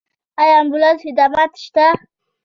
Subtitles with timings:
[0.41, 1.85] آیا امبولانس خدمات شته؟